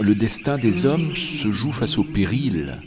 [0.00, 2.80] Le destin des hommes se joue face au péril.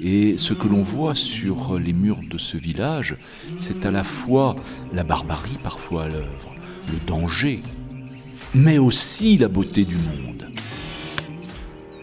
[0.00, 3.16] Et ce que l'on voit sur les murs de ce village,
[3.58, 4.56] c'est à la fois
[4.94, 6.54] la barbarie parfois à l'œuvre,
[6.90, 7.62] le danger,
[8.54, 10.48] mais aussi la beauté du monde.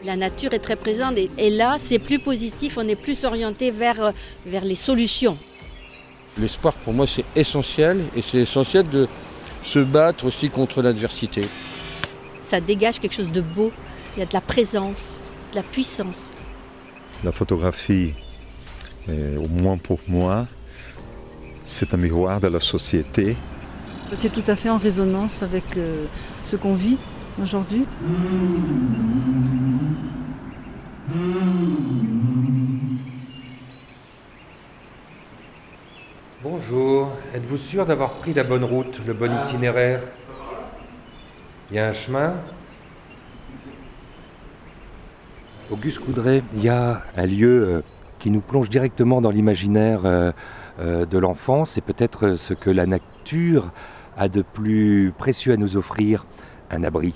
[0.06, 4.14] La nature est très présente et, là, c'est plus positif, on est plus orienté vers,
[4.46, 5.40] vers les solutions.
[6.38, 9.08] L'espoir pour moi c'est essentiel et c'est essentiel de
[9.64, 11.42] se battre aussi contre l'adversité.
[12.42, 13.72] Ça dégage quelque chose de beau,
[14.16, 16.34] il y a de la présence, de la puissance.
[17.24, 18.14] La photographie,
[19.08, 20.48] au moins pour moi,
[21.66, 23.38] c'est un miroir de la société.
[24.18, 26.06] C'est tout à fait en résonance avec euh,
[26.46, 26.98] ce qu'on vit
[27.42, 27.86] aujourd'hui.
[36.44, 40.02] Bonjour, êtes-vous sûr d'avoir pris la bonne route, le bon itinéraire?
[41.70, 42.34] Il y a un chemin?
[45.70, 47.82] Auguste Coudray, il y a un lieu euh,
[48.18, 50.32] qui nous plonge directement dans l'imaginaire euh,
[50.80, 51.70] euh, de l'enfance.
[51.74, 53.72] C'est peut-être ce que la nature
[54.18, 56.26] a de plus précieux à nous offrir,
[56.72, 57.14] un abri.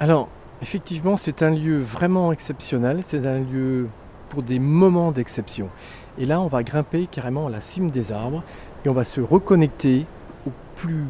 [0.00, 0.28] Alors,
[0.60, 2.98] effectivement, c'est un lieu vraiment exceptionnel.
[3.02, 3.88] C'est un lieu
[4.28, 5.70] pour des moments d'exception.
[6.18, 8.42] Et là, on va grimper carrément à la cime des arbres
[8.84, 10.06] et on va se reconnecter
[10.46, 11.04] au plus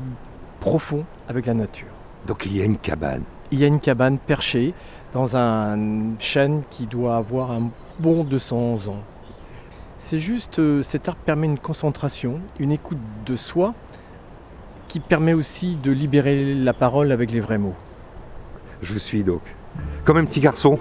[0.61, 1.89] profond avec la nature.
[2.27, 3.23] Donc il y a une cabane.
[3.53, 4.75] Il y a une cabane perchée
[5.13, 9.03] dans un chêne qui doit avoir un bon 200 ans.
[9.99, 13.75] C'est juste, euh, cet arbre permet une concentration, une écoute de soi,
[14.89, 17.75] qui permet aussi de libérer la parole avec les vrais mots.
[18.83, 19.43] Je vous suis donc.
[20.05, 20.79] Comme un petit garçon.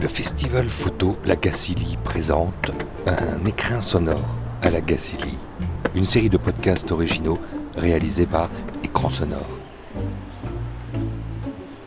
[0.00, 2.70] Le festival photo La Gacilly présente
[3.06, 5.36] un écrin sonore à La Gacilly,
[5.94, 7.38] une série de podcasts originaux
[7.76, 8.48] réalisés par
[8.82, 9.46] Écran Sonore.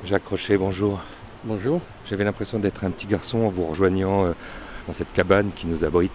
[0.06, 1.02] Jacques Rocher, bonjour.
[1.44, 1.81] Bonjour.
[2.06, 4.34] J'avais l'impression d'être un petit garçon en vous rejoignant euh,
[4.85, 6.13] dans cette cabane qui nous abrite.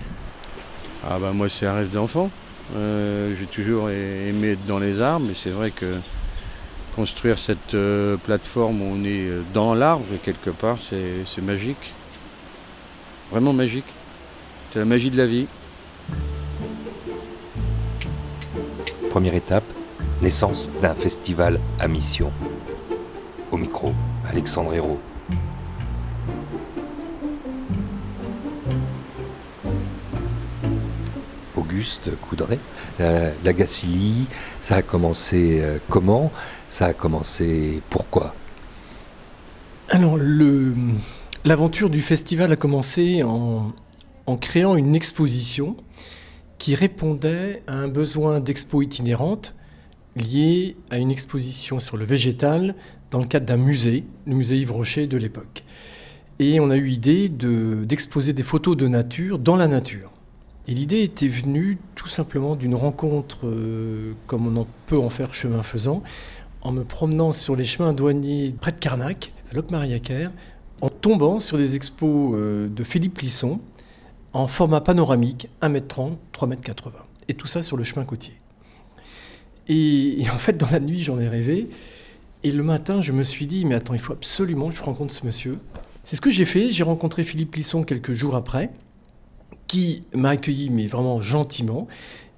[1.05, 2.31] Ah bah moi c'est un rêve d'enfant.
[2.77, 5.97] Euh, j'ai toujours aimé être dans les arbres, mais c'est vrai que
[6.99, 11.95] construire cette euh, plateforme où on est dans l'arbre quelque part, c'est magique.
[13.31, 13.85] Vraiment magique.
[14.73, 15.47] C'est la magie de la vie.
[19.11, 19.63] Première étape,
[20.23, 22.33] naissance d'un festival à mission.
[23.53, 23.93] Au micro,
[24.29, 24.99] Alexandre Hérault.
[31.55, 32.59] Auguste Coudray,
[33.01, 34.27] euh, la Gacilly,
[34.61, 36.33] ça a commencé euh, comment?
[36.71, 38.35] Ça a commencé pourquoi
[39.89, 40.19] Alors,
[41.45, 43.73] l'aventure du festival a commencé en,
[44.41, 45.77] créant une exposition
[46.59, 49.55] qui répondait à un besoin d'expo itinérante
[50.17, 52.75] lié à une exposition sur le végétal
[53.11, 55.65] dans le cadre d'un musée, le musée Yves Rocher de l'époque.
[56.39, 60.13] Et on a eu l'idée d'exposer des photos de nature dans la nature.
[60.69, 65.33] Et l'idée était venue tout simplement d'une rencontre, euh, comme on en peut en faire
[65.33, 66.03] chemin faisant,
[66.63, 70.29] en me promenant sur les chemins douaniers près de Carnac, à Locmariaquer,
[70.81, 73.61] en tombant sur des expos euh, de Philippe Lisson
[74.33, 76.93] en format panoramique, 1m30, 3m80.
[77.29, 78.35] Et tout ça sur le chemin côtier.
[79.69, 81.69] Et, en fait, dans la nuit, j'en ai rêvé.
[82.43, 85.13] Et le matin, je me suis dit, mais attends, il faut absolument que je rencontre
[85.13, 85.59] ce monsieur.
[86.05, 86.71] C'est ce que j'ai fait.
[86.71, 88.71] J'ai rencontré Philippe Lisson quelques jours après,
[89.67, 91.89] qui m'a accueilli, mais vraiment gentiment,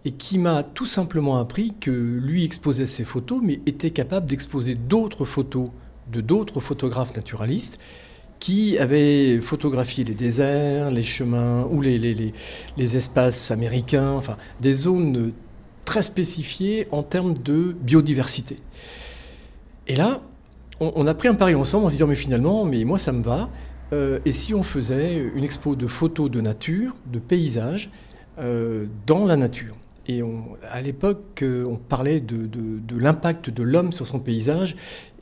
[0.05, 4.75] et qui m'a tout simplement appris que lui exposait ses photos, mais était capable d'exposer
[4.75, 5.71] d'autres photos
[6.11, 7.78] de d'autres photographes naturalistes
[8.41, 12.33] qui avaient photographié les déserts, les chemins ou les, les,
[12.77, 15.33] les espaces américains, enfin des zones
[15.84, 18.56] très spécifié en termes de biodiversité.
[19.87, 20.21] Et là,
[20.81, 23.22] on, a pris un pari ensemble en se disant, mais finalement, mais moi ça me
[23.22, 23.50] va.
[23.93, 27.91] Euh, et si on faisait une expo de photos de nature, de paysages,
[28.39, 29.75] euh, dans la nature?
[30.10, 30.25] Et
[30.69, 32.51] à l'époque, euh, on parlait de,
[32.98, 34.74] l'impact de l'homme sur son paysage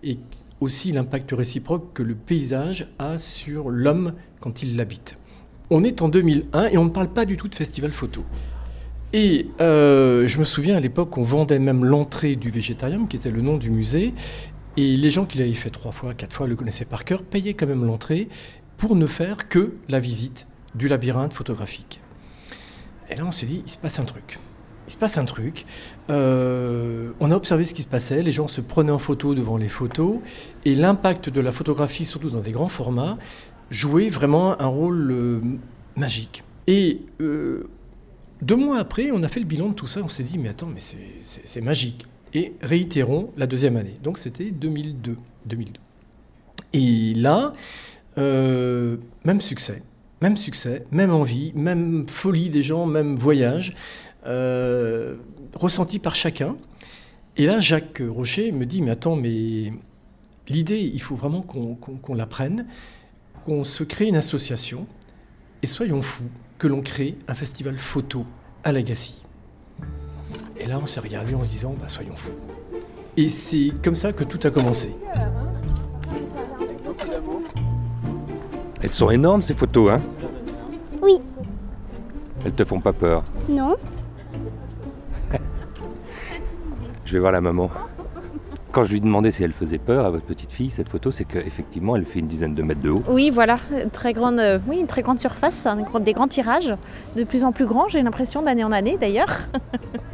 [0.02, 0.18] et
[0.60, 5.18] aussi l'impact réciproque que le paysage a sur l'homme quand il l'habite.
[5.68, 8.24] On est en 2001 et on ne parle pas du tout de festival photo.
[9.12, 13.30] Et euh, je me souviens à l'époque, on vendait même l'entrée du Végétarium, qui était
[13.30, 14.14] le nom du musée.
[14.78, 17.52] Et les gens qui l'avaient fait trois fois, quatre fois, le connaissaient par cœur, payaient
[17.52, 18.28] quand même l'entrée
[18.78, 22.00] pour ne faire que la visite du labyrinthe photographique.
[23.10, 24.38] Et là, on s'est dit, il se passe un truc.
[24.88, 25.66] Il se passe un truc.
[26.10, 28.22] Euh, on a observé ce qui se passait.
[28.22, 30.18] Les gens se prenaient en photo devant les photos.
[30.64, 33.18] Et l'impact de la photographie, surtout dans des grands formats,
[33.70, 35.40] jouait vraiment un rôle euh,
[35.96, 36.42] magique.
[36.66, 40.00] Et deux mois après, on a fait le bilan de tout ça.
[40.02, 40.80] On s'est dit, mais attends, mais
[41.22, 42.06] c'est magique.
[42.34, 43.98] Et réitérons la deuxième année.
[44.02, 45.16] Donc c'était 2002.
[45.46, 45.80] 2002.
[46.74, 47.54] Et là,
[48.18, 49.82] euh, même succès.
[50.20, 53.76] Même succès, même envie, même folie des gens, même voyage,
[54.28, 55.16] euh,
[55.54, 56.56] ressenti par chacun.
[57.36, 59.72] Et là, Jacques Rocher me dit, mais attends, mais
[60.48, 62.66] l'idée, il faut vraiment qu'on la prenne,
[63.44, 64.86] qu'on se crée une association,
[65.62, 68.24] et soyons fous, que l'on crée un festival photo
[68.64, 69.22] à Lagacy.
[70.56, 72.36] Et là, on s'est regardé en se disant, bah, soyons fous.
[73.16, 74.94] Et c'est comme ça que tout a commencé.
[78.80, 80.02] Elles sont énormes ces photos, hein?
[81.02, 81.20] Oui.
[82.44, 83.24] Elles te font pas peur?
[83.48, 83.76] Non.
[87.04, 87.70] Je vais voir la maman.
[88.70, 91.24] Quand je lui demandais si elle faisait peur à votre petite fille, cette photo, c'est
[91.24, 93.02] qu'effectivement, elle fait une dizaine de mètres de haut.
[93.08, 93.58] Oui, voilà,
[93.94, 95.66] très grande, euh, oui, une très grande surface,
[96.00, 96.74] des grands tirages,
[97.16, 99.48] de plus en plus grands, j'ai l'impression d'année en année d'ailleurs.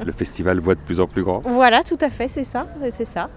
[0.07, 1.43] Le festival voit de plus en plus grand.
[1.45, 3.29] Voilà, tout à fait, c'est ça, c'est ça.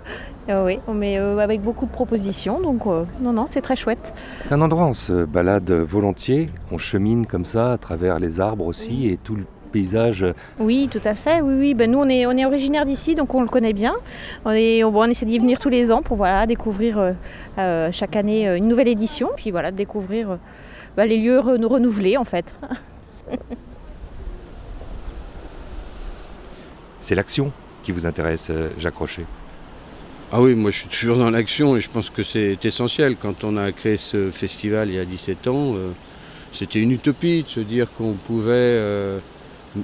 [0.49, 4.13] Euh, oui, mais euh, avec beaucoup de propositions, donc non, non, c'est très chouette.
[4.47, 8.39] C'est un endroit où on se balade volontiers, on chemine comme ça à travers les
[8.39, 10.25] arbres aussi et tout le paysage.
[10.59, 11.41] Oui, tout à fait.
[11.41, 11.73] Oui, oui.
[11.73, 13.95] Ben, nous, on est, on est originaire d'ici, donc on le connaît bien.
[14.45, 17.13] On, est, on, essaie d'y venir tous les ans pour voilà, découvrir euh,
[17.57, 20.39] euh, chaque année euh, une nouvelle édition, puis voilà, découvrir
[20.95, 22.57] ben, les lieux renouvelés en fait.
[27.01, 27.51] C'est l'action
[27.83, 29.25] qui vous intéresse, Jacques Rocher
[30.29, 33.15] ah oui, moi je suis toujours dans l'action et je pense que c'est essentiel.
[33.15, 35.75] Quand on a créé ce festival il y a 17 ans,
[36.51, 38.77] c'était une utopie de se dire qu'on pouvait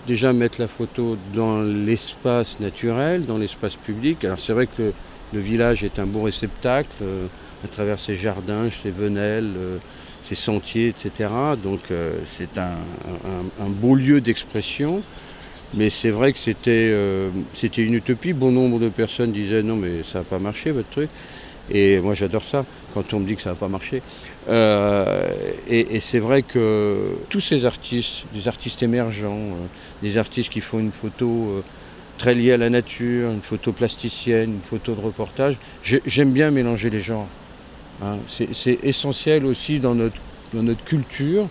[0.07, 4.23] déjà mettre la photo dans l'espace naturel, dans l'espace public.
[4.25, 4.93] Alors c'est vrai que
[5.33, 7.27] le, village est un beau réceptacle euh,
[7.63, 9.77] à travers ses jardins, ses venelles, euh,
[10.23, 11.29] ses sentiers, etc.
[11.61, 15.01] Donc euh, c'est un, beau lieu d'expression.
[15.75, 16.91] Mais c'est vrai que c'était
[17.77, 18.33] une utopie.
[18.33, 21.09] Bon nombre de personnes disaient non mais ça n'a pas marché votre truc.
[21.71, 24.01] Et moi j'adore ça, quand on me dit que ça n'a pas marché.
[24.49, 25.29] Euh,
[25.69, 29.65] et, c'est vrai que tous ces artistes, des artistes émergents, euh,
[30.01, 31.61] des artistes qui font une photo euh,
[32.17, 36.89] très liée à la nature, une photo plasticienne, une photo de reportage, j'aime bien mélanger
[36.89, 37.29] les genres.
[38.03, 38.17] Hein.
[38.27, 40.17] C'est essentiel aussi dans notre,
[40.53, 41.47] notre culture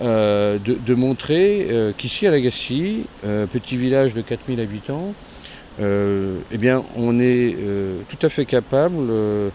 [0.00, 5.33] de, montrer qu'ici à Lagacy, petit village de 4000 habitants, euh,
[5.80, 9.50] eh bien, on est euh, tout à fait capable euh,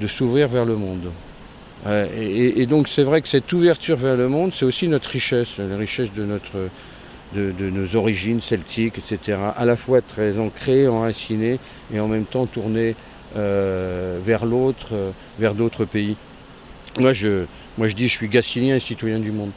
[0.00, 1.10] de s'ouvrir vers le monde.
[2.16, 5.76] Et, donc, c'est vrai que cette ouverture vers le monde, c'est aussi notre richesse, la
[5.76, 6.68] richesse de, notre,
[7.34, 9.38] de, nos origines celtiques, etc.
[9.56, 11.60] À la fois très ancrée, enracinée,
[11.94, 12.96] et en même temps tournée
[13.36, 16.16] vers l'autre, vers d'autres pays.
[16.98, 17.44] Moi je,
[17.78, 19.52] moi, je dis, je suis gacilien et citoyen du monde.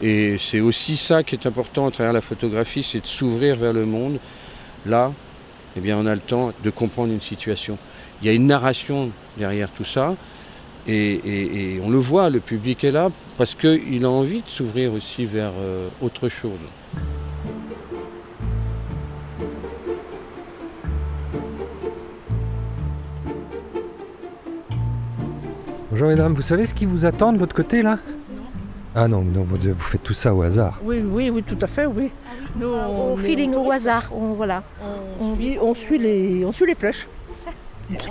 [0.00, 3.74] Et c'est aussi ça qui est important à travers la photographie, c'est de s'ouvrir vers
[3.74, 4.18] le monde
[4.86, 5.12] Là,
[5.76, 7.76] eh on a le temps de comprendre une situation.
[8.22, 10.14] Il y a une narration derrière tout ça,
[10.88, 15.26] et, on le voit, le public est là parce qu'il a envie de s'ouvrir aussi
[15.26, 16.52] vers euh, autre chose.
[25.90, 27.98] Bonjour mesdames, vous savez ce qui vous attend de l'autre côté là?
[28.98, 30.80] Ah non, non vous, faites tout ça au hasard.
[30.82, 32.10] Oui, oui, oui, tout à fait, oui.
[32.58, 34.62] Nous, on, au feeling, au hasard, on, voilà.
[35.20, 37.06] On, suit, les, on suit les flèches.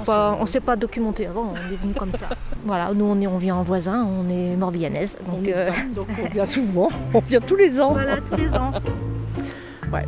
[0.08, 2.30] On ne s'est pas documenté avant, on est venu comme ça.
[2.66, 5.18] Voilà, nous on, est, on vient en voisin, on est morbihannaise.
[5.28, 7.94] Donc, euh, donc on vient souvent, on vient tous les ans.
[7.94, 8.72] Voilà, tous les ans.
[9.92, 10.06] Ouais.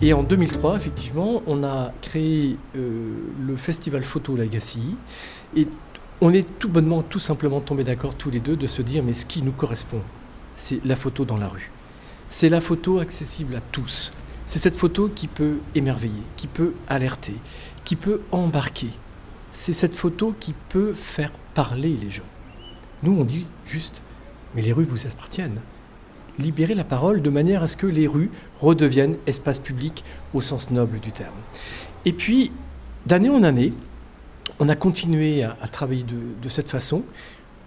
[0.00, 3.12] Et en 2003, effectivement, on a créé euh,
[3.44, 4.96] le festival Photo Legacy.
[5.56, 5.66] Et
[6.20, 9.14] on est tout bonnement, tout simplement tombé d'accord tous les deux de se dire, mais
[9.14, 10.02] ce qui nous correspond,
[10.56, 11.70] c'est la photo dans la rue.
[12.28, 14.12] C'est la photo accessible à tous.
[14.44, 17.36] C'est cette photo qui peut émerveiller, qui peut alerter,
[17.84, 18.90] qui peut embarquer.
[19.50, 22.24] C'est cette photo qui peut faire parler les gens.
[23.02, 24.02] Nous, on dit juste,
[24.54, 25.60] mais les rues vous appartiennent.
[26.38, 30.70] Libérez la parole de manière à ce que les rues redeviennent espace public au sens
[30.70, 31.34] noble du terme.
[32.04, 32.52] Et puis,
[33.06, 33.72] d'année en année,
[34.60, 37.02] on a continué à, travailler de, de cette façon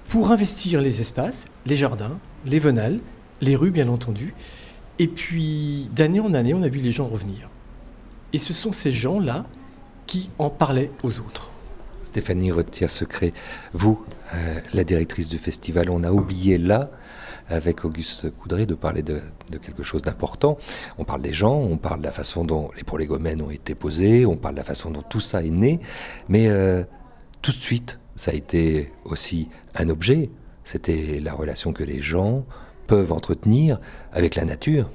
[0.09, 2.99] pour investir les espaces, les jardins, les venelles,
[3.39, 4.33] les rues bien entendu.
[4.99, 7.49] Et puis d'année en année, on a vu les gens revenir.
[8.33, 9.45] Et ce sont ces gens-là
[10.07, 11.50] qui en parlaient aux autres.
[12.11, 13.31] Stéphanie Retière-Secret,
[13.71, 16.91] vous, euh, la directrice du festival, on a oublié là,
[17.47, 19.21] avec Auguste Coudray, de parler de,
[19.61, 20.57] quelque chose d'important.
[20.97, 24.25] On parle des gens, on parle de la façon dont les prolégomènes ont été posés,
[24.25, 25.79] on parle de la façon dont tout ça est né,
[26.27, 26.83] mais euh,
[27.41, 30.29] tout de suite, ça a été aussi un objet.
[30.65, 32.43] C'était la relation que les gens
[32.87, 33.79] peuvent entretenir
[34.11, 34.89] avec la nature.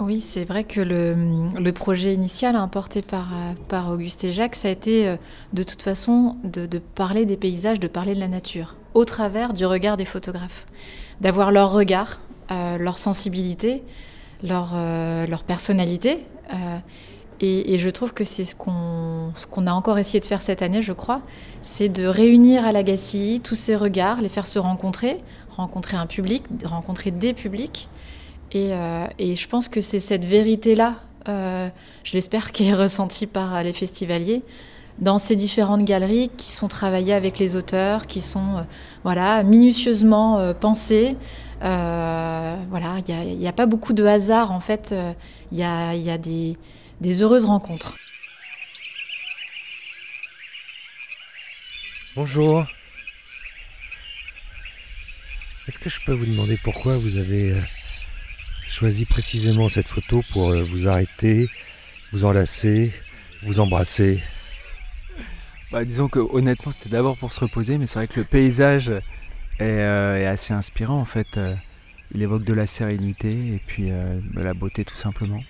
[0.00, 4.70] Oui, c'est vrai que le, projet initial hein, porté par, Auguste et Jacques, ça a
[4.70, 5.16] été euh,
[5.52, 9.66] de toute façon de, parler des paysages, de parler de la nature, au travers du
[9.66, 10.66] regard des photographes,
[11.20, 13.82] d'avoir leur regard, euh, leur sensibilité,
[14.42, 16.24] leur, euh, personnalité.
[17.42, 20.82] Et, je trouve que c'est ce qu'on qu'on a encore essayé de faire cette année,
[20.82, 21.22] je crois,
[21.62, 25.18] c'est de réunir à l'Agassi tous ces regards, les faire se rencontrer,
[25.50, 27.88] rencontrer un public, rencontrer des publics.
[28.52, 30.96] Et, euh, et je pense que c'est cette vérité-là,
[31.28, 31.68] euh,
[32.04, 34.42] je l'espère, qui est ressentie par les festivaliers
[34.98, 38.62] dans ces différentes galeries qui sont travaillées avec les auteurs, qui sont euh,
[39.02, 41.16] voilà minutieusement pensées.
[41.60, 44.94] voilà, il n'y a, pas beaucoup de hasard en fait.
[45.52, 47.96] Il y a, des heureuses rencontres.
[52.16, 52.66] Bonjour.
[55.68, 57.60] Est-ce que je peux vous demander pourquoi vous avez euh,
[58.70, 61.48] choisi précisément cette photo pour euh, vous arrêter,
[62.12, 62.92] vous enlacer,
[63.42, 64.22] vous embrasser
[65.72, 68.88] bah, Disons que honnêtement c'était d'abord pour se reposer, mais c'est vrai que le paysage
[68.88, 69.02] est,
[69.60, 71.38] euh, assez inspirant en fait.
[72.14, 75.42] il évoque de la sérénité et puis de la beauté tout simplement.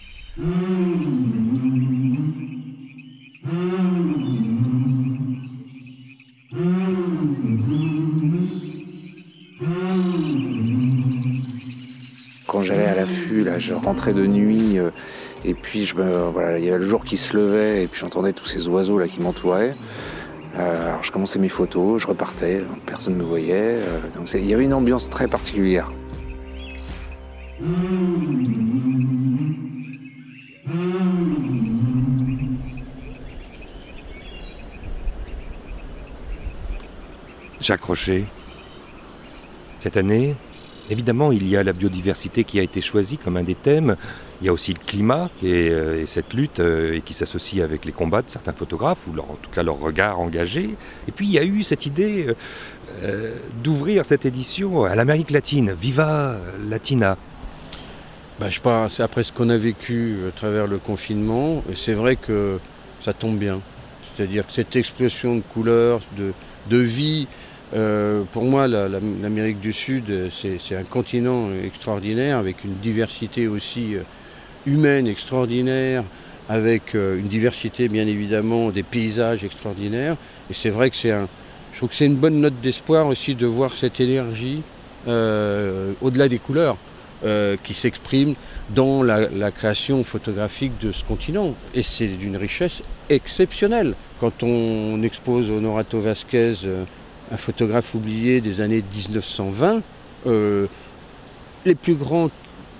[12.50, 14.90] Quand j'allais à l'affût, là, je rentrais de nuit euh,
[15.44, 18.32] et puis je voilà, il y avait le jour qui se levait et puis j'entendais
[18.32, 19.76] tous ces oiseaux là qui m'entouraient.
[20.56, 23.76] Euh, alors je commençais mes photos, je repartais, personne ne me voyait.
[23.76, 25.92] Euh, donc il y avait une ambiance très particulière.
[37.60, 38.24] Jacques Rocher.
[39.78, 40.34] Cette année,
[40.90, 43.96] évidemment, il y a la biodiversité qui a été choisie comme un des thèmes.
[44.40, 47.84] Il y a aussi le climat et, euh, cette lutte euh, et qui s'associe avec
[47.84, 50.76] les combats de certains photographes, ou en tout cas leur regard engagé.
[51.08, 52.26] Et puis il y a eu cette idée
[53.02, 56.36] euh, d'ouvrir cette édition à l'Amérique latine, Viva
[56.68, 57.16] Latina.
[58.38, 62.58] Bah, je pense, après ce qu'on a vécu à travers le confinement, c'est vrai que
[63.00, 63.60] ça tombe bien.
[64.16, 66.32] C'est-à-dire que cette explosion de couleurs, de,
[66.68, 67.28] de vie,
[67.72, 74.02] euh, pour moi, l'Amérique du Sud, c'est un continent extraordinaire, avec une diversité aussi euh,
[74.66, 76.02] humaine extraordinaire,
[76.48, 80.16] avec euh, une diversité bien évidemment des paysages extraordinaires.
[80.50, 81.28] Et c'est vrai que c'est un,
[81.72, 84.62] je trouve que c'est une bonne note d'espoir aussi de voir cette énergie
[85.06, 86.76] au-delà des couleurs.
[87.64, 88.34] qui s'exprime
[88.70, 91.54] dans la, la, création photographique de ce continent.
[91.74, 93.94] Et c'est d'une richesse exceptionnelle.
[94.20, 96.54] Quand on expose Honorato Vasquez
[97.30, 99.82] un photographe oublié des années 1920,
[100.26, 100.66] euh,
[101.64, 102.30] les plus grands,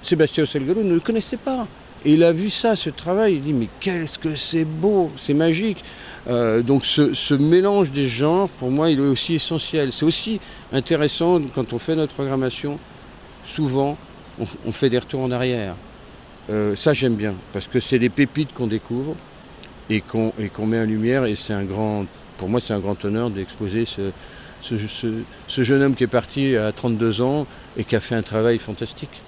[0.03, 1.67] Sébastien Salgado, ne le connaissait pas.
[2.05, 5.35] Et il a vu ça, ce travail, il dit mais qu'est-ce que c'est beau, c'est
[5.35, 5.85] magique.
[6.29, 9.93] Euh, donc ce, mélange des genres, pour moi, il est aussi essentiel.
[9.93, 10.41] C'est aussi
[10.73, 12.79] intéressant quand on fait notre programmation,
[13.45, 13.99] souvent,
[14.67, 15.75] on, fait des retours en arrière.
[16.49, 19.15] Euh, ça j'aime bien, parce que c'est les pépites qu'on découvre
[19.91, 20.33] et qu'on
[20.67, 22.07] met en lumière, et c'est un grand,
[22.39, 24.11] pour moi c'est un grand honneur d'exposer ce,
[24.63, 28.59] ce, jeune homme qui est parti à 32 ans et qui a fait un travail
[28.59, 29.23] fantastique.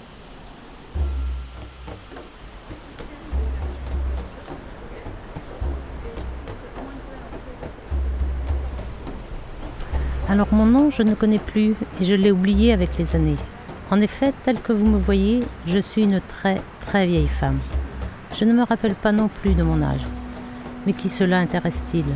[10.28, 13.36] Alors mon nom, je ne connais plus et je l'ai oublié avec les années.
[13.90, 17.58] En effet, tel que vous me voyez, je suis une très très vieille femme.
[18.38, 20.00] Je ne me rappelle pas non plus de mon âge.
[20.86, 22.06] Mais qui cela intéresse-t-il?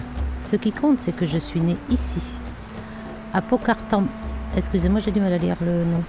[0.40, 2.22] Ce qui compte, c'est que je suis née ici,
[3.32, 4.08] Apocartambo.
[4.56, 6.02] Excusez-moi, j'ai du mal à lire le nom.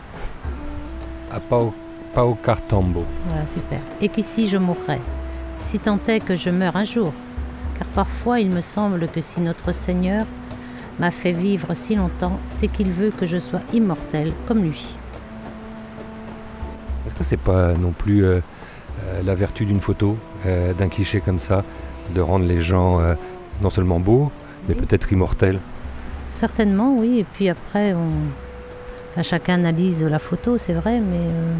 [2.44, 3.06] Cartambo.
[3.28, 3.80] Voilà, super.
[4.02, 5.00] Et qu'ici je mourrai,
[5.58, 7.14] si tant est que je meure un jour.
[7.78, 10.26] Car parfois il me semble que si notre Seigneur
[11.00, 14.98] m'a fait vivre si longtemps, c'est qu'il veut que je sois immortel comme lui.
[17.06, 18.40] Est-ce que c'est pas non plus euh,
[19.06, 21.64] euh, la vertu d'une photo, euh, d'un cliché comme ça,
[22.16, 23.02] de rendre les gens
[23.62, 24.32] non seulement beaux,
[24.68, 25.60] mais peut-être immortels?
[26.38, 27.18] Certainement, oui.
[27.18, 27.96] Et puis après,
[29.24, 31.54] chacun analyse la photo, c'est vrai, mais euh,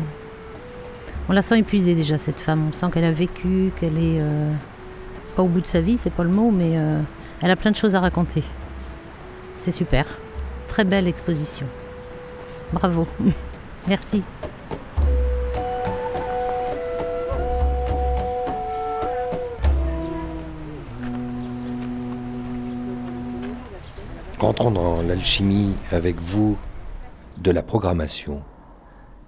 [1.30, 2.68] on la sent épuisée déjà, cette femme.
[2.70, 4.52] On sent qu'elle a vécu, qu'elle est euh,
[5.36, 7.02] pas au bout de sa vie, c'est pas le mot, mais euh,
[7.42, 8.44] elle a plein de choses à raconter.
[9.58, 10.06] C'est super.
[10.68, 11.66] Très belle exposition.
[12.72, 13.08] Bravo.
[13.88, 14.22] Merci.
[24.48, 26.56] Rentrons dans l'alchimie avec vous
[27.38, 28.44] de la programmation.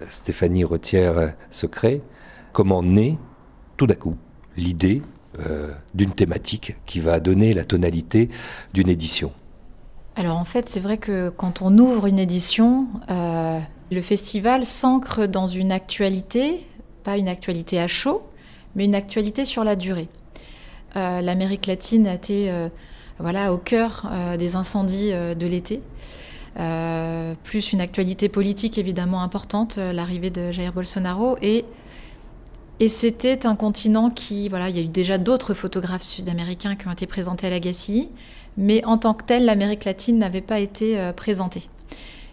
[0.08, 2.00] Stéphanie Retière-Secret,
[2.54, 3.18] comment naît
[3.76, 4.16] tout d'un coup
[4.56, 5.02] l'idée
[5.40, 8.30] euh, d'une thématique qui va donner la tonalité
[8.72, 9.30] d'une édition
[10.16, 13.60] Alors en fait, c'est vrai que quand on ouvre une édition, euh,
[13.92, 16.66] le festival s'ancre dans une actualité,
[17.04, 18.22] pas une actualité à chaud,
[18.74, 20.08] mais une actualité sur la durée.
[20.96, 22.50] Euh, L'Amérique latine a été
[23.20, 25.82] voilà, au cœur des incendies de l'été.
[27.44, 31.64] plus une actualité politique évidemment importante, l'arrivée de Jair Bolsonaro, et
[32.88, 36.92] c'était un continent qui, voilà, il y a eu déjà d'autres photographes sud-américains qui ont
[36.92, 38.08] été présentés à l'Agassi,
[38.56, 41.68] mais en tant que tel, l'Amérique latine n'avait pas été euh, présentée.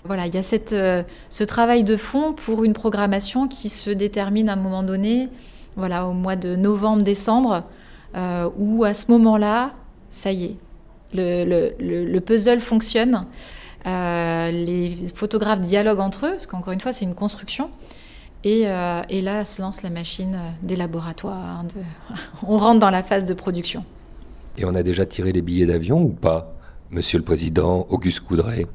[0.05, 3.89] Voilà, il y a cette, euh, ce travail de fond pour une programmation qui se
[3.89, 5.27] détermine à un moment donné,
[5.75, 7.63] voilà, au mois de novembre-décembre,
[8.15, 9.73] euh, où à ce moment-là,
[10.09, 10.55] ça y est,
[11.13, 13.25] le, le puzzle fonctionne.
[13.85, 17.69] les photographes dialoguent entre eux, parce qu'encore une fois, c'est une construction.
[18.45, 21.63] Euh, et, là se lance la machine euh, des laboratoires.
[22.47, 23.83] on rentre dans la phase de production.
[24.57, 26.53] Et on a déjà tiré les billets d'avion ou pas,
[26.89, 28.65] Monsieur le Président Auguste Coudray?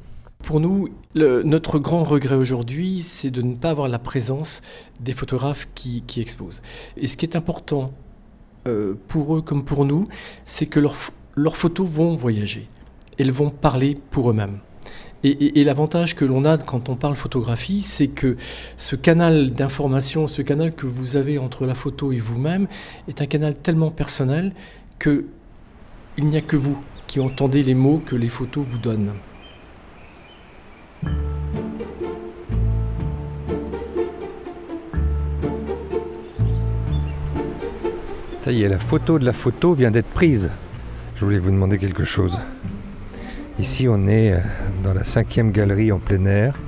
[0.43, 4.61] Pour nous, notre grand regret aujourd'hui, c'est de ne pas avoir la présence
[5.01, 6.63] des photographes qui, exposent.
[6.97, 7.93] Et ce qui est important
[8.67, 10.09] euh, pour eux comme pour nous,
[10.45, 10.81] c'est que
[11.37, 12.69] leurs photos vont voyager.
[13.19, 14.59] Elles vont parler pour eux-mêmes.
[15.25, 18.37] Et, l'avantage que l'on a quand on parle photographie, c'est que
[18.77, 22.67] ce canal d'information, ce canal que vous avez entre la photo et vous-même,
[23.07, 24.53] est un canal tellement personnel
[24.99, 25.27] que
[26.19, 29.13] il n'y a que vous qui entendez les mots que les photos vous donnent.
[38.43, 40.51] Ça y est, la photo de la photo vient d'être prise.
[41.17, 42.39] Je voulais vous demander quelque chose.
[43.59, 44.39] Ici, on est euh,
[44.83, 46.59] dans la cinquième galerie en plein air.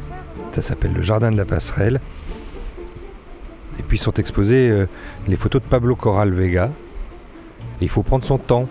[0.52, 2.00] Ça s'appelle le Jardin de la Passerelle.
[3.78, 4.86] Et puis sont exposées euh,
[5.26, 6.70] les photos de Pablo Corral Vega.
[7.80, 8.66] Et il faut prendre son temps.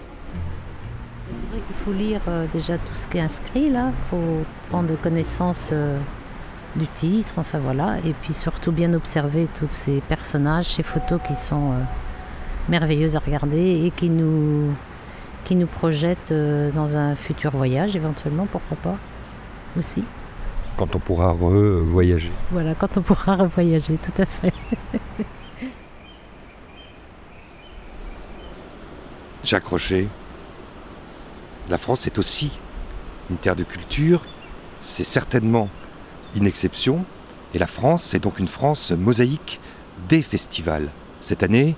[1.28, 3.90] C'est vrai qu'il faut lire euh, déjà tout ce qui est inscrit là.
[3.90, 5.74] Il faut prendre connaissance
[6.76, 7.98] du titre, enfin voilà.
[8.06, 11.74] Et puis surtout bien observer tous ces personnages, ces photos qui sont
[12.70, 14.74] merveilleuses à regarder et qui nous
[15.46, 18.98] qui nous projette euh, dans un futur voyage éventuellement, pourquoi pas
[19.78, 20.04] aussi.
[20.78, 22.32] Quand on pourra revoyager.
[22.52, 24.54] Voilà, quand on pourra revoyager, tout à fait.
[29.44, 30.08] Jacques Rocher,
[31.70, 32.52] la France est aussi
[33.30, 34.24] une terre de culture,
[34.80, 35.70] c'est certainement
[36.36, 37.06] une exception,
[37.54, 39.60] et la France, c'est donc une France mosaïque
[40.10, 40.90] des festivals.
[41.20, 41.76] Cette année,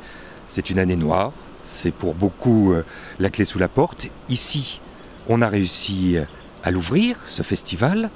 [0.48, 1.34] c'est une année noire,
[1.66, 2.86] c'est pour beaucoup euh,
[3.20, 4.08] la clé sous la porte.
[4.30, 4.82] Ici,
[5.28, 6.18] on a réussi
[6.64, 8.10] à l'ouvrir, ce festival.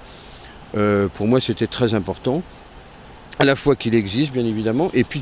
[0.76, 2.42] Euh, pour moi, c'était très important.
[3.38, 5.22] À la fois qu'il existe, bien évidemment, et puis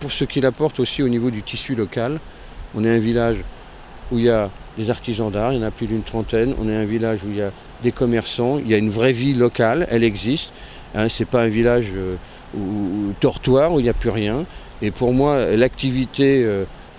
[0.00, 2.20] pour ce qu'il apporte aussi au niveau du tissu local.
[2.74, 3.38] On est un village
[4.10, 6.54] où il y a des artisans d'art, il y en a plus d'une trentaine.
[6.60, 7.50] On est un village où il y a
[7.82, 10.52] des commerçants, il y a une vraie vie locale, elle existe.
[10.94, 12.16] Hein, Ce n'est pas un village euh,
[12.56, 14.44] où, où il n'y a plus rien.
[14.80, 16.42] Et pour moi, l'activité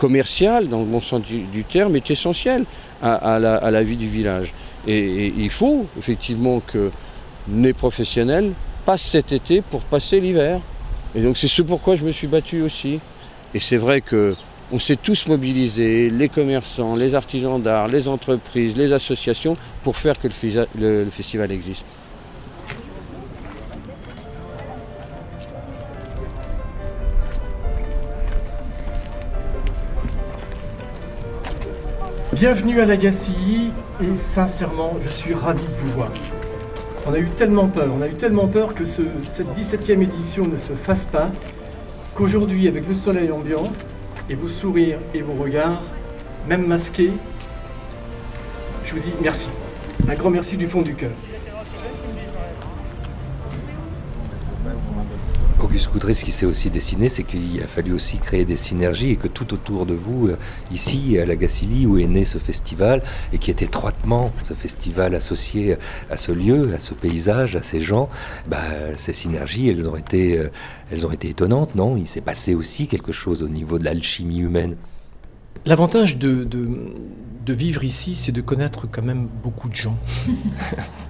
[0.01, 2.65] commercial, dans le bon sens du, terme, est essentiel
[3.03, 4.51] à, la, vie du village.
[4.87, 6.89] Et, il faut effectivement que
[7.47, 8.51] les professionnels
[8.83, 10.59] passent cet été pour passer l'hiver.
[11.13, 12.99] Et donc c'est ce pourquoi je me suis battu aussi.
[13.53, 14.33] Et c'est vrai que
[14.71, 20.17] on s'est tous mobilisés, les commerçants, les artisans d'art, les entreprises, les associations, pour faire
[20.19, 20.29] que
[20.79, 21.85] le festival existe.
[32.41, 33.69] Bienvenue à l'Agassi
[34.01, 36.12] et sincèrement, je suis ravi de vous voir.
[37.06, 40.58] On a eu tellement peur, on a eu tellement peur que cette 17e édition ne
[40.58, 41.30] se fasse pas,
[42.15, 43.71] qu'aujourd'hui, avec le soleil ambiant
[44.27, 45.84] et vos sourires et vos regards,
[46.47, 47.12] même masqués,
[48.86, 49.49] je vous dis merci.
[50.10, 51.12] Un grand merci du fond du cœur.
[55.71, 59.15] Auguste ce qui s'est aussi dessiné, c'est qu'il a fallu aussi créer des synergies et
[59.15, 60.38] que tout autour de vous, euh,
[60.69, 65.15] ici à la Gacilly, où est né ce festival, et qui est étroitement ce festival
[65.15, 65.77] associé
[66.10, 68.10] à ce lieu, à ce paysage, à ces gens,
[68.47, 68.57] bah,
[68.97, 70.49] ces synergies, ont été, euh,
[70.91, 71.95] elles ont été étonnantes, non?
[71.95, 74.75] Il s'est passé aussi quelque chose au niveau de l'alchimie humaine.
[75.65, 79.97] L'avantage de, de, vivre ici, c'est de connaître quand même beaucoup de gens.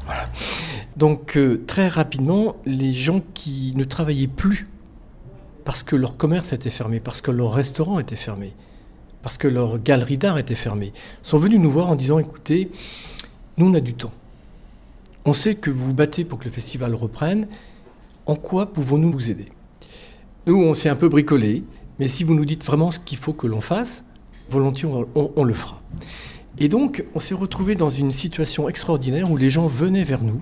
[0.98, 4.68] Donc euh, très rapidement, les gens qui ne travaillaient plus
[5.64, 8.54] parce que leur commerce était fermé, parce que leur restaurant était fermé,
[9.22, 12.72] parce que leur galerie d'art était fermée, sont venus nous voir en disant, écoutez,
[13.58, 14.12] nous on a du temps.
[15.24, 17.48] On sait que vous vous battez pour que le festival reprenne.
[18.26, 19.50] En quoi pouvons-nous vous aider?
[20.48, 21.64] Nous, on s'est un peu bricolé,
[22.00, 24.06] mais si vous nous dites vraiment ce qu'il faut que l'on fasse,
[24.52, 25.82] volontiers, on, le fera.
[26.60, 30.42] Et donc, on s'est retrouvé dans une situation extraordinaire où les gens venaient vers nous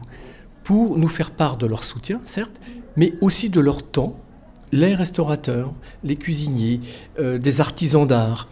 [0.63, 2.59] pour nous faire part de leur soutien, certes,
[2.97, 4.19] mais aussi de leur temps.
[4.71, 6.81] Les restaurateurs, les cuisiniers,
[7.19, 8.47] euh, des artisans d'art,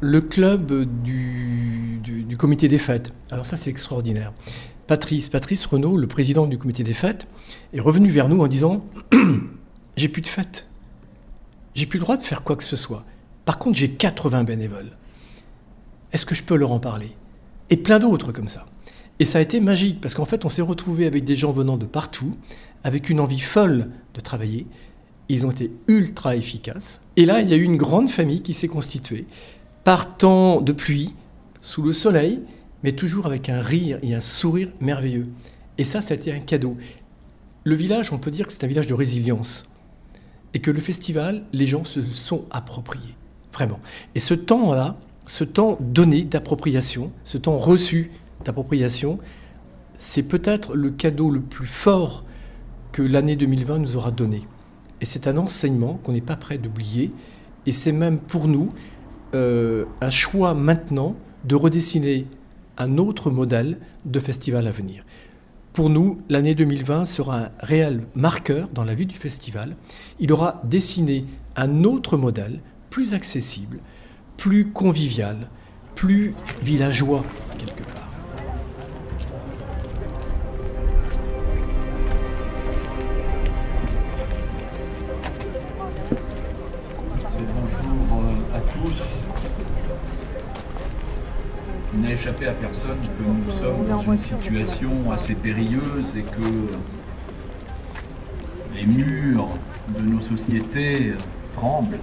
[0.00, 2.00] le club du,
[2.38, 3.12] comité des fêtes.
[3.30, 4.32] Alors ça, c'est extraordinaire.
[4.86, 7.26] Patrice, Patrice Renault, le président du comité des fêtes,
[7.72, 8.84] est revenu vers nous en disant
[9.96, 10.66] J'ai plus de fête.
[11.74, 13.04] J'ai plus le droit de faire quoi que ce soit.
[13.44, 14.96] Par contre, j'ai 80 bénévoles.
[16.12, 17.16] Est-ce que je peux leur en parler?
[17.70, 18.66] Et plein d'autres comme ça.
[19.18, 21.76] Et ça a été magique, parce qu'en fait, on s'est retrouvé avec des gens venant
[21.76, 22.36] de partout,
[22.84, 24.66] avec une envie folle de travailler.
[25.28, 27.02] Ils ont été ultra efficaces.
[27.16, 29.26] Et là, il y a eu une grande famille qui s'est constituée,
[29.84, 31.14] partant de pluie,
[31.60, 32.42] sous le soleil,
[32.82, 35.28] mais toujours avec un rire et un sourire merveilleux.
[35.76, 36.76] Et ça, ça a été un cadeau.
[37.64, 39.66] Le village, on peut dire que c'est un village de résilience.
[40.54, 43.14] Et que le festival, les gens se sont appropriés.
[43.52, 43.80] Vraiment.
[44.14, 44.96] Et ce temps-là,
[45.30, 48.10] ce temps donné d'appropriation, ce temps reçu
[48.44, 49.20] d'appropriation,
[49.96, 52.24] c'est peut-être le cadeau le plus fort
[52.90, 54.42] que l'année 2020 nous aura donné.
[55.00, 57.12] Et c'est un enseignement qu'on n'est pas prêt d'oublier.
[57.64, 58.72] Et c'est même pour nous
[59.34, 61.14] euh, un choix maintenant
[61.44, 62.26] de redessiner
[62.76, 65.04] un autre modèle de festival à venir.
[65.74, 69.76] Pour nous, l'année 2020 sera un réel marqueur dans la vie du festival.
[70.18, 72.58] Il aura dessiné un autre modèle
[72.90, 73.78] plus accessible,
[74.40, 75.36] plus convivial,
[75.94, 77.22] plus villageois
[77.58, 78.08] quelque part.
[87.54, 89.02] Bonjour euh, à tous.
[91.92, 96.74] Il n'a échappé à personne que nous sommes dans une situation assez périlleuse et que
[98.74, 99.50] les murs
[99.98, 101.12] de nos sociétés
[101.54, 101.98] tremblent.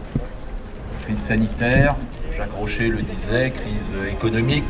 [1.02, 1.96] Crise sanitaire,
[2.38, 4.64] Jacques Rocher le disait, crise économique,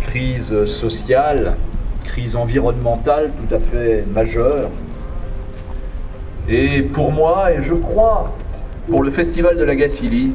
[0.00, 1.56] crise sociale,
[2.04, 4.70] crise environnementale tout à fait majeure.
[6.48, 8.34] Et pour moi, et je crois,
[8.88, 10.32] pour le Festival de la Gacilly,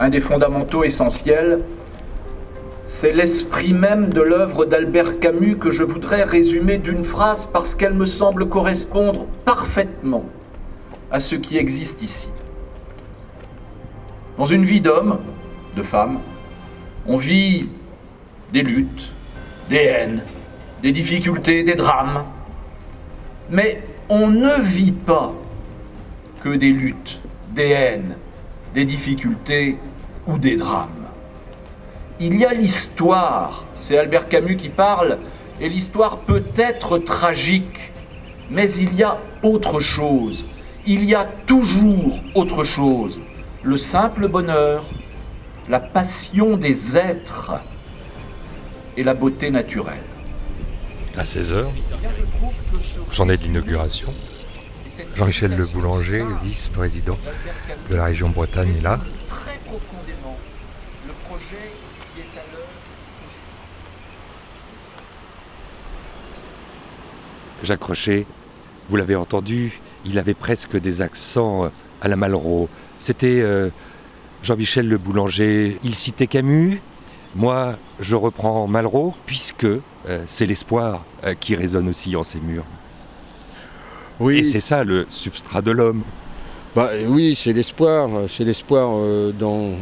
[0.00, 1.60] un des fondamentaux essentiels,
[2.88, 7.94] c'est l'esprit même de l'œuvre d'Albert Camus que je voudrais résumer d'une phrase parce qu'elle
[7.94, 10.24] me semble correspondre parfaitement
[11.12, 12.30] à ce qui existe ici.
[14.38, 15.18] Dans une vie d'homme,
[15.76, 16.18] de femme,
[17.06, 17.70] on vit
[18.52, 19.08] des luttes,
[19.70, 20.22] des haines,
[20.82, 22.24] des difficultés, des drames.
[23.50, 25.32] Mais on ne vit pas
[26.42, 27.18] que des luttes,
[27.54, 28.16] des haines,
[28.74, 29.78] des difficultés
[30.26, 31.06] ou des drames.
[32.20, 35.18] Il y a l'histoire, c'est Albert Camus qui parle,
[35.62, 37.92] et l'histoire peut être tragique,
[38.50, 40.44] mais il y a autre chose,
[40.86, 43.18] il y a toujours autre chose
[43.66, 44.84] le simple bonheur,
[45.68, 47.54] la passion des êtres
[48.96, 50.04] et la beauté naturelle.
[51.16, 51.66] À 16h,
[53.10, 54.14] journée d'inauguration.
[55.16, 57.18] Jean-Michel Le Boulanger, vice-président
[57.90, 59.00] de la région Bretagne, est là.
[67.64, 68.26] Jacques Rocher,
[68.88, 73.70] vous l'avez entendu, il avait presque des accents à la Malraux, c'était euh,
[74.42, 75.78] Jean-Michel Le Boulanger.
[75.82, 76.80] Il citait Camus.
[77.34, 79.80] Moi, je reprends Malraux, puisque euh,
[80.26, 82.64] c'est l'espoir euh, qui résonne aussi en ces murs.
[84.18, 84.38] Oui.
[84.38, 86.02] Et c'est ça le substrat de l'homme.
[86.74, 88.08] Bah, oui, c'est l'espoir.
[88.28, 88.90] C'est l'espoir
[89.38, 89.74] dans.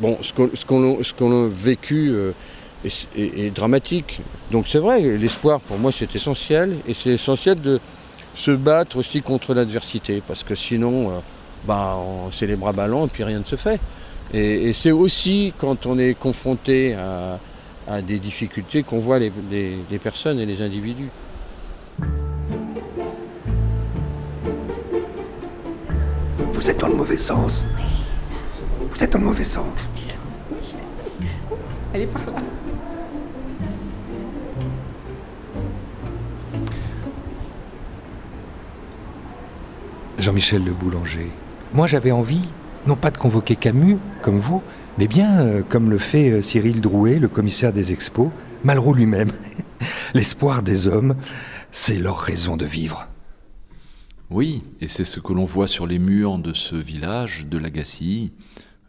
[0.00, 0.64] Bon, ce
[1.12, 2.14] qu'on a vécu
[2.84, 4.20] est, dramatique.
[4.50, 6.76] Donc c'est vrai, l'espoir pour moi c'est essentiel.
[6.86, 7.80] Et c'est essentiel de
[8.34, 10.22] se battre aussi contre l'adversité.
[10.26, 11.20] Parce que sinon
[11.66, 11.98] bah,
[12.32, 13.80] c'est les bras ballants et puis rien ne se fait.
[14.32, 17.38] Et, c'est aussi quand on est confronté à,
[18.02, 19.32] des difficultés qu'on voit les,
[20.02, 21.08] personnes et les individus.
[26.52, 27.64] Vous êtes dans le mauvais sens.
[28.92, 29.74] Vous êtes dans le mauvais sens.
[31.94, 32.42] Elle est par là.
[40.18, 41.30] Jean-Michel Le Boulanger,
[41.74, 42.48] moi, j'avais envie,
[42.86, 44.62] non pas de convoquer Camus, comme vous,
[44.96, 48.30] mais bien euh, comme le fait euh, Cyril Drouet, le commissaire des expos,
[48.64, 49.32] Malraux lui-même.
[50.14, 51.14] L'espoir des hommes,
[51.70, 53.06] c'est leur raison de vivre.
[54.30, 58.32] Oui, et c'est ce que l'on voit sur les murs de ce village de l'Agacie,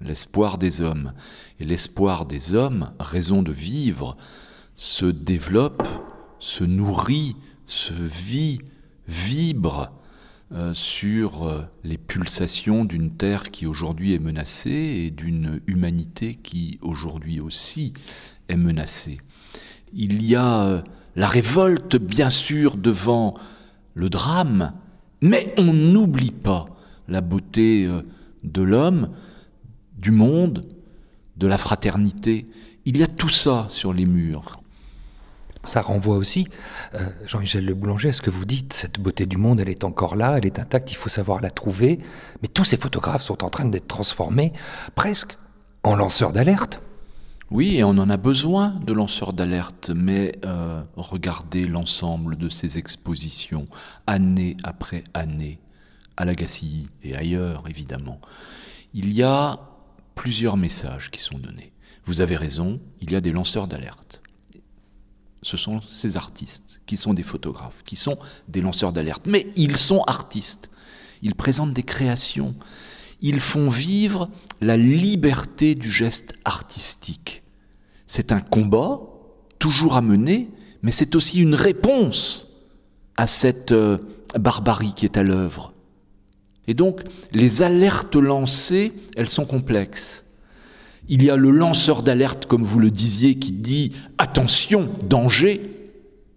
[0.02, 1.14] l'espoir des hommes.
[1.60, 4.18] Et l'espoir des hommes, raison de vivre,
[4.76, 5.88] se développe,
[6.40, 7.36] se nourrit,
[7.68, 8.60] se vit,
[9.08, 9.92] vibre
[10.52, 16.80] euh, sur euh, les pulsations d'une terre qui aujourd'hui est menacée et d'une humanité qui
[16.82, 17.94] aujourd'hui aussi
[18.48, 19.20] est menacée.
[19.94, 20.82] Il y a euh,
[21.16, 23.36] la révolte, bien sûr, devant
[23.94, 24.74] le drame,
[25.22, 26.66] mais on n'oublie pas
[27.08, 27.88] la beauté
[28.44, 29.10] de l'homme,
[30.00, 30.66] du monde,
[31.38, 32.48] de la fraternité.
[32.86, 34.60] Il y a tout ça sur les murs.
[35.64, 36.48] Ça renvoie aussi,
[36.96, 39.84] euh, Jean-Michel Le Boulanger, à ce que vous dites, cette beauté du monde, elle est
[39.84, 42.00] encore là, elle est intacte, il faut savoir la trouver,
[42.42, 44.54] mais tous ces photographes sont en train d'être transformés
[44.96, 45.38] presque
[45.84, 46.82] en lanceurs d'alerte.
[47.52, 52.78] Oui, et on en a besoin de lanceurs d'alerte, mais euh, regardez l'ensemble de ces
[52.78, 53.68] expositions,
[54.08, 55.60] année après année,
[56.16, 58.22] à l'Agacie et ailleurs, évidemment.
[58.94, 59.60] Il y a
[60.16, 61.74] plusieurs messages qui sont donnés.
[62.06, 64.19] Vous avez raison, il y a des lanceurs d'alerte
[65.42, 69.24] ce sont ces artistes qui sont des photographes, qui sont des lanceurs d'alerte.
[69.26, 70.70] Mais ils sont artistes.
[71.22, 72.56] Ils présentent des créations.
[73.22, 74.30] Ils font vivre
[74.62, 77.44] la liberté du geste artistique.
[78.08, 79.02] C'est un combat,
[79.60, 80.50] toujours à mener,
[80.82, 82.48] mais c'est aussi une réponse
[83.18, 83.98] à cette euh,
[84.38, 85.74] barbarie qui est à l'œuvre.
[86.68, 90.24] Et donc, les alertes lancées, elles sont complexes.
[91.10, 95.88] Il y a le lanceur d'alerte, comme vous le disiez, qui dit attention, danger.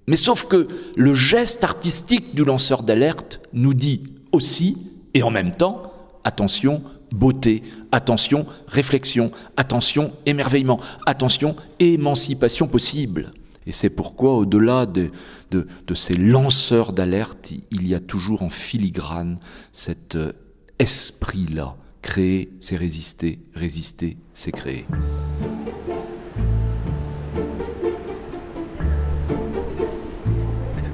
[0.06, 4.78] Mais sauf que le geste artistique du lanceur d'alerte nous dit aussi,
[5.12, 5.92] et en même temps,
[6.24, 6.82] attention,
[7.12, 13.32] beauté, attention, réflexion, attention, émerveillement, attention, émancipation possible.
[13.66, 15.10] Et c'est pourquoi, au-delà de,
[15.50, 19.38] de, ces lanceurs d'alerte, il y a toujours en filigrane
[19.72, 20.32] cet euh,
[20.78, 23.38] esprit-là Créer, c'est résister.
[23.54, 24.86] Résister, c'est créer.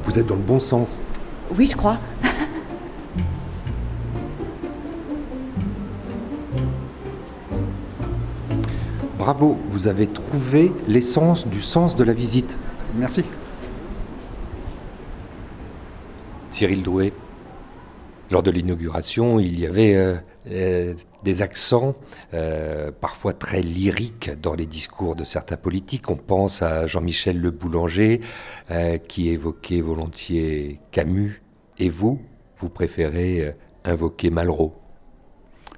[0.04, 1.02] Vous êtes dans le bon sens.
[1.56, 1.98] Oui, je crois.
[9.18, 12.54] Bravo, vous avez trouvé l'essence du sens de la visite.
[12.94, 13.24] Merci.
[16.50, 17.12] Cyril Doué,
[18.30, 20.16] lors de l'inauguration, il y avait euh,
[20.48, 21.96] euh, des accents
[22.34, 26.10] euh, parfois très lyriques dans les discours de certains politiques.
[26.10, 28.20] On pense à Jean-Michel Le Boulanger
[29.08, 31.42] qui évoquait volontiers Camus.
[31.78, 32.20] Et vous,
[32.58, 34.74] vous préférez invoquer Malraux?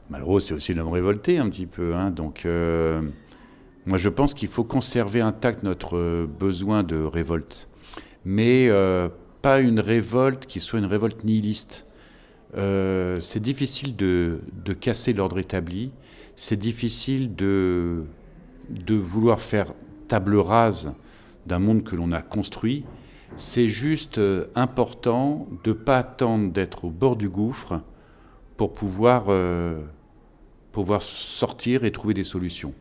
[0.08, 1.94] Malraux, c'est aussi l'homme révolté un petit peu.
[1.94, 2.10] Hein.
[2.10, 2.46] donc,
[3.86, 7.68] moi, je pense qu'il faut conserver intact notre besoin de révolte,
[8.24, 8.68] mais
[9.42, 11.86] pas une révolte qui soit une révolte nihiliste.
[12.56, 14.40] Euh, c'est difficile de,
[14.80, 15.92] casser l'ordre établi,
[16.36, 18.04] c'est difficile de,
[18.88, 19.72] vouloir faire
[20.08, 20.92] table rase
[21.46, 22.84] d'un monde que l'on a construit.
[23.36, 27.80] C'est juste euh, important de ne pas attendre d'être au bord du gouffre
[28.56, 29.80] pour pouvoir, euh,
[30.72, 32.74] pouvoir sortir et trouver des solutions.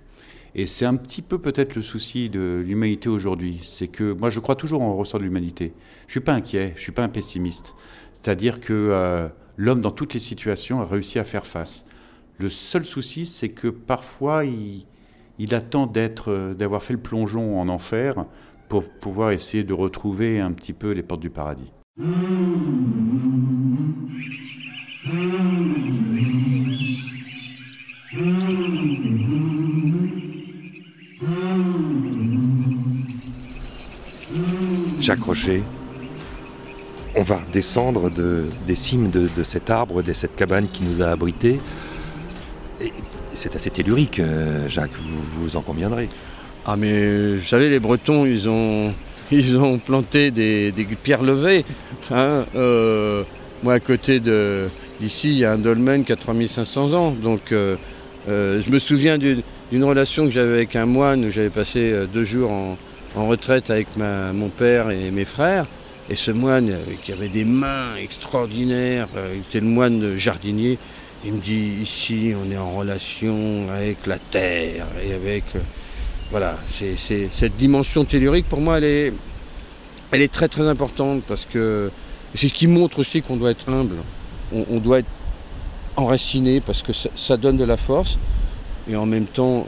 [0.56, 3.60] Et c'est un petit peu peut-être le souci de l'humanité aujourd'hui.
[3.62, 5.74] C'est que moi, je crois toujours en ressort de l'humanité.
[6.02, 7.76] Je ne suis pas inquiet, je ne suis pas un pessimiste.
[8.16, 11.86] C'est-à-dire que l'homme, dans toutes les situations, a réussi à faire face.
[12.38, 14.86] Le seul souci, c'est que parfois, il,
[15.54, 18.26] attend d'être, d'avoir fait le plongeon en enfer
[18.70, 21.72] pour pouvoir essayer de retrouver un petit peu les portes du paradis.
[35.02, 35.64] Jacques Rocher,
[37.20, 41.60] on va descendre des cimes de, cet arbre, de cette cabane qui nous a abrités.
[43.34, 46.08] C'est assez tellurique, euh, Jacques, vous, vous en conviendrez.
[46.66, 48.94] Ah mais vous savez, les Bretons, ils ont,
[49.32, 51.66] ils ont planté des, pierres levées.
[52.10, 53.24] Hein, euh,
[53.64, 57.12] moi, à côté d'ici, il y a un dolmen qui a 3500 ans.
[57.12, 57.76] Donc, euh,
[58.30, 62.50] je me souviens d'une relation que j'avais avec un moine où j'avais passé deux jours
[62.52, 62.78] en,
[63.28, 65.66] retraite avec mon père et mes frères.
[66.10, 70.80] Et ce moine, euh, qui avait des mains extraordinaires, euh, il était le moine jardinier,
[71.24, 75.44] il me dit ici on est en relation avec la terre et avec.
[75.56, 75.60] Euh,
[76.32, 76.96] voilà, c'est,
[77.32, 79.12] cette dimension tellurique pour moi elle
[80.22, 81.90] est, très très importante parce que
[82.36, 83.96] c'est ce qui montre aussi qu'on doit être humble.
[84.52, 85.10] On, doit être
[85.96, 88.20] enraciné parce que ça, donne de la force
[88.88, 89.66] et en même temps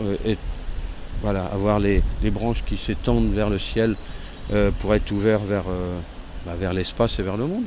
[1.23, 3.95] voilà, avoir les, branches qui s'étendent vers le ciel
[4.79, 5.65] pour être ouvert vers,
[6.45, 7.63] bah, vers l'espace et vers le monde.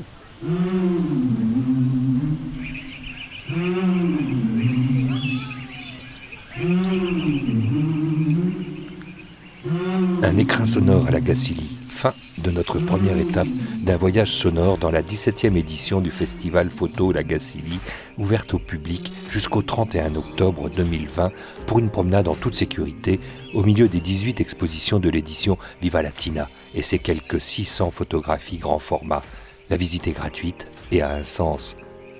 [10.23, 12.13] Un écrin sonore à la Gacilly, fin
[12.43, 13.49] de notre première étape
[13.81, 17.79] d'un voyage sonore dans la 17e édition du festival Photo La Gacilly,
[18.19, 21.33] ouverte au public jusqu'au 31 octobre 2020
[21.67, 23.21] pour une promenade en toute sécurité
[23.55, 28.81] au milieu des 18 expositions de l'édition Viva Latina et ses quelques 600 photographies grand
[28.81, 29.23] format.
[29.71, 31.75] La visite est gratuite et a un sens.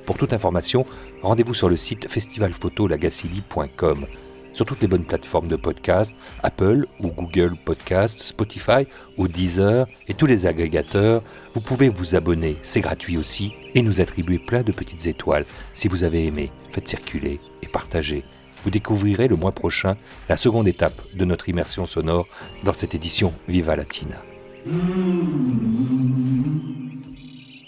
[0.07, 0.87] Pour toute information,
[1.21, 4.07] rendez-vous sur le site festivalphotolagacilly.com
[4.55, 8.87] sur toutes les bonnes plateformes de podcast, Apple ou Google Podcast, Spotify
[9.19, 11.23] ou Deezer et tous les agrégateurs.
[11.53, 15.45] Vous pouvez vous abonner, c'est gratuit aussi, et nous attribuer plein de petites étoiles.
[15.75, 18.25] Si vous avez aimé, faites circuler et partagez.
[18.65, 19.97] Vous découvrirez le mois prochain
[20.29, 22.27] la seconde étape de notre immersion sonore
[22.63, 24.17] dans cette édition Viva Latina.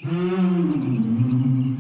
[0.07, 1.76] Mm-hmm.